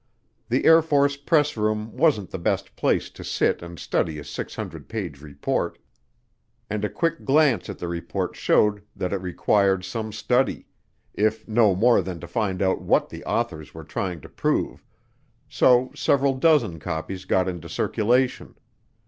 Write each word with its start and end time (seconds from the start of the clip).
The 0.49 0.65
Air 0.65 0.81
Force 0.81 1.15
Press 1.15 1.55
Room 1.55 1.95
wasn't 1.95 2.31
the 2.31 2.39
best 2.39 2.75
place 2.75 3.07
to 3.11 3.23
sit 3.23 3.61
and 3.61 3.77
study 3.77 4.17
a 4.17 4.23
600 4.23 4.89
page 4.89 5.21
report, 5.21 5.77
and 6.71 6.83
a 6.83 6.89
quick 6.89 7.23
glance 7.23 7.69
at 7.69 7.77
the 7.77 7.87
report 7.87 8.35
showed 8.35 8.81
that 8.95 9.13
it 9.13 9.17
required 9.21 9.85
some 9.85 10.11
study 10.11 10.65
if 11.13 11.47
no 11.47 11.75
more 11.75 12.01
than 12.01 12.19
to 12.19 12.27
find 12.27 12.63
out 12.63 12.81
what 12.81 13.09
the 13.09 13.23
authors 13.25 13.75
were 13.75 13.83
trying 13.83 14.21
to 14.21 14.29
prove 14.29 14.83
so 15.47 15.91
several 15.93 16.33
dozen 16.33 16.79
copies 16.79 17.25
got 17.25 17.47
into 17.47 17.69
circulation. 17.69 18.55